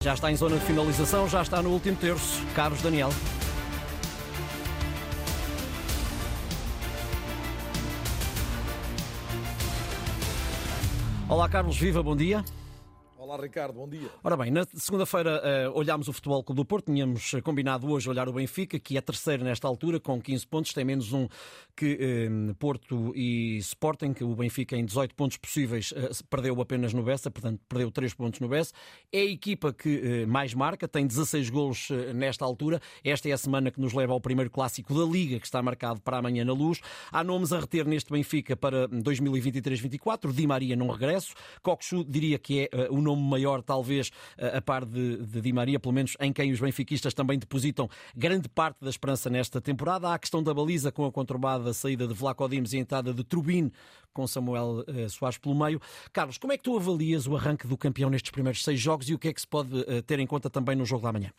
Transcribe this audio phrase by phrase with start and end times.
[0.00, 2.40] Já está em zona de finalização, já está no último terço.
[2.54, 3.10] Carlos Daniel.
[11.28, 12.44] Olá, Carlos Viva, bom dia.
[13.28, 14.08] Olá, Ricardo, bom dia.
[14.24, 18.26] Ora bem, na segunda-feira uh, olhámos o Futebol Clube do Porto, tínhamos combinado hoje olhar
[18.26, 21.28] o Benfica, que é terceiro nesta altura, com 15 pontos, tem menos um
[21.76, 25.92] que uh, Porto e Sporting, que o Benfica em 18 pontos possíveis
[26.30, 28.72] perdeu apenas no Bessa, portanto perdeu 3 pontos no Bessa.
[29.12, 32.80] É a equipa que mais marca, tem 16 golos nesta altura.
[33.04, 36.00] Esta é a semana que nos leva ao primeiro clássico da Liga, que está marcado
[36.00, 36.80] para amanhã na luz.
[37.12, 42.70] Há nomes a reter neste Benfica para 2023-24, Di Maria não regresso, Coxu diria que
[42.72, 46.32] é o nome nome maior, talvez, a par de, de Di Maria, pelo menos em
[46.32, 50.08] quem os benfiquistas também depositam grande parte da esperança nesta temporada.
[50.08, 53.12] Há a questão da baliza com a conturbada saída de Vlaco Dimos e a entrada
[53.12, 53.70] de Trubin
[54.12, 55.80] com Samuel uh, Soares pelo meio.
[56.12, 59.14] Carlos, como é que tu avalias o arranque do campeão nestes primeiros seis jogos e
[59.14, 61.32] o que é que se pode uh, ter em conta também no jogo da manhã?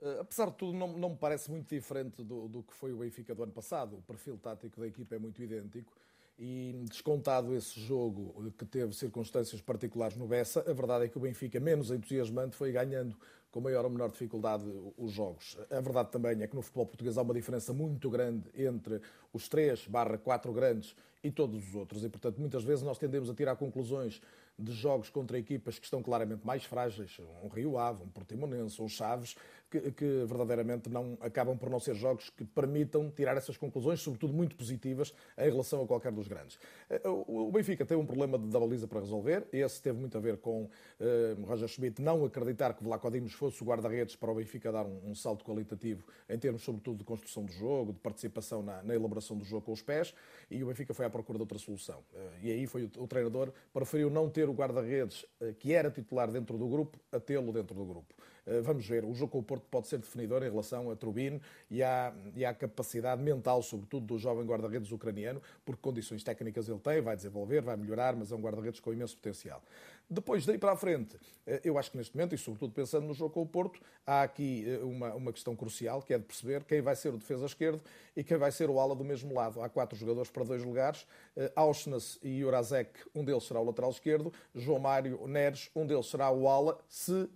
[0.00, 2.98] Uh, apesar de tudo, não, não me parece muito diferente do, do que foi o
[2.98, 3.96] Benfica do ano passado.
[3.96, 5.92] O perfil tático da equipa é muito idêntico
[6.38, 11.20] e descontado esse jogo que teve circunstâncias particulares no Bessa, a verdade é que o
[11.20, 13.16] Benfica, menos entusiasmante, foi ganhando
[13.56, 15.56] com maior ou menor dificuldade os jogos.
[15.70, 19.00] A verdade também é que no futebol português há uma diferença muito grande entre
[19.32, 22.04] os 3 barra 4 grandes e todos os outros.
[22.04, 24.20] E, portanto, muitas vezes nós tendemos a tirar conclusões
[24.58, 28.88] de jogos contra equipas que estão claramente mais frágeis, um Rio Ave, um Portimonense, um
[28.88, 29.36] Chaves,
[29.70, 34.32] que, que, verdadeiramente não acabam por não ser jogos que permitam tirar essas conclusões, sobretudo
[34.32, 36.58] muito positivas, em relação a qualquer dos grandes.
[36.88, 40.38] Eh, o Benfica teve um problema da baliza para resolver, esse teve muito a ver
[40.38, 44.72] com uh, Roger Schmidt não acreditar que Vlaco Dimos fosse o guarda-redes para o Benfica
[44.72, 48.82] dar um, um, salto qualitativo em termos, sobretudo, de construção do jogo, de participação na,
[48.82, 50.14] na, elaboração do jogo com os pés,
[50.50, 52.00] e o Benfica foi à procura de outra solução.
[52.12, 55.90] Uh, e aí foi o, o treinador preferiu não ter o guarda-redes uh, que era
[55.90, 58.14] titular dentro do grupo, a tê-lo dentro do grupo.
[58.46, 61.40] Eh, vamos ver, o jogo com o Porto pode ser definidor em relação a Trubin
[61.70, 66.78] e à, e à capacidade mental, sobretudo, do jovem guarda-redes ucraniano, porque condições técnicas ele
[66.78, 69.62] tem, vai desenvolver, vai melhorar, mas é um guarda-redes com imenso potencial.
[70.08, 73.14] Depois, daí para a frente, eh, eu acho que neste momento, e sobretudo pensando no
[73.14, 76.62] jogo com o Porto, há aqui eh, uma, uma questão crucial, que é de perceber
[76.62, 77.82] quem vai ser o defesa esquerdo
[78.16, 79.60] e quem vai ser o ala do mesmo lado.
[79.60, 81.06] Há quatro jogadores para dois lugares,
[81.54, 86.30] Auschnas e Jurazek, um deles será o lateral esquerdo, João Mário Neres, um deles será
[86.30, 87.28] o ala, se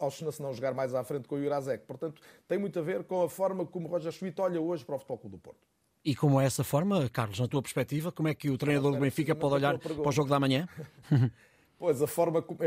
[0.00, 1.84] Auschnas não jogar mais à frente com o Jurazek.
[1.86, 4.98] Portanto, tem muito a ver com a forma como Roger Schmidt olha hoje para o
[4.98, 5.60] Futebol Clube do Porto.
[6.04, 8.98] E como é essa forma, Carlos, na tua perspectiva, como é que o treinador do
[8.98, 10.68] Benfica pode olhar para o jogo da manhã?
[11.82, 12.60] Pois, a forma como.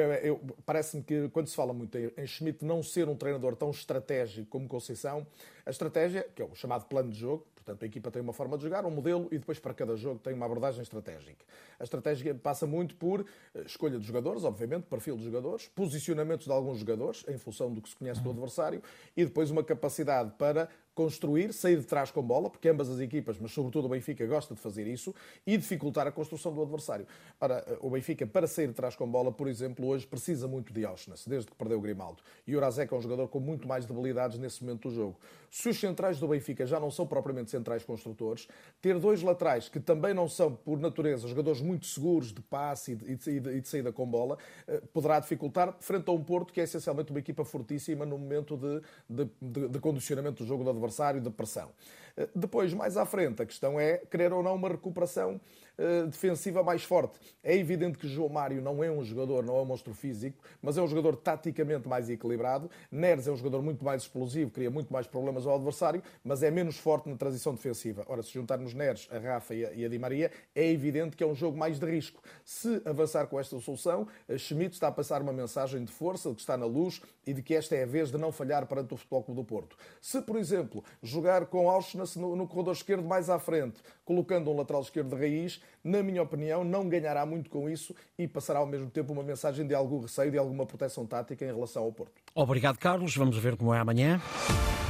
[0.66, 4.68] Parece-me que quando se fala muito em Schmidt não ser um treinador tão estratégico como
[4.68, 5.26] Conceição,
[5.66, 8.58] a estratégia, que é o chamado plano de jogo, Portanto, a equipa tem uma forma
[8.58, 11.44] de jogar, um modelo e depois para cada jogo tem uma abordagem estratégica.
[11.80, 13.26] A estratégia passa muito por
[13.56, 17.82] eh, escolha de jogadores, obviamente, perfil de jogadores, posicionamentos de alguns jogadores em função do
[17.82, 18.84] que se conhece do adversário
[19.18, 23.38] e depois uma capacidade para construir, sair de trás com bola, porque ambas as equipas,
[23.38, 25.14] mas sobretudo o Benfica, gosta de fazer isso,
[25.46, 27.06] e dificultar a construção do adversário.
[27.40, 30.86] Ora, o Benfica, para sair de trás com bola, por exemplo, hoje precisa muito de
[30.86, 32.24] Auschwitz, desde que perdeu o Grimaldo.
[32.48, 35.20] E o Razek é um jogador com muito mais debilidades nesse momento do jogo.
[35.52, 38.48] Se os centrais do Benfica já não são propriamente centrais construtores,
[38.82, 43.40] ter dois laterais que também não são, por natureza, jogadores muito seguros de passe e
[43.40, 47.20] de, saída com bola, eh, poderá dificultar frente a um Porto que é essencialmente uma
[47.20, 50.85] equipa fortíssima no momento de, de condicionamento do jogo do adversário,
[51.22, 51.72] de pressão.
[52.18, 55.40] Eh, depois, mais à frente, a questão é querer ou não uma recuperação
[55.78, 57.20] uh, defensiva mais forte.
[57.44, 60.78] É evidente que João Mário não é um jogador, não é um monstro físico, mas
[60.78, 62.70] é um jogador taticamente mais equilibrado.
[62.90, 66.50] Neres é um jogador muito mais explosivo, cria muito mais problemas ao adversário, mas é
[66.50, 68.06] menos forte na transição defensiva.
[68.08, 71.24] Ora, se juntarmos Neres, a Rafa e a, e a Di Maria, é evidente que
[71.24, 72.22] é um jogo mais de risco.
[72.44, 74.08] Se avançar com esta solução,
[74.38, 77.42] Schmidt está a passar uma mensagem de força, de que está na luz e de
[77.42, 79.76] que esta é a vez de não falhar perante o Futebol Clube do Porto.
[80.00, 80.38] Se, por
[80.76, 85.10] exemplo, jogar com Auschwitz no, no corredor esquerdo mais à frente, colocando um lateral esquerdo
[85.10, 89.14] de raiz, na minha opinião, não ganhará muito com isso e passará ao mesmo tempo
[89.14, 92.14] uma mensagem de algum receio, de alguma proteção tática em relação ao Porto.
[92.34, 93.16] Obrigado, Carlos.
[93.16, 94.22] Vamos ver como é amanhã.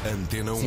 [0.06, 0.60] Antena 1.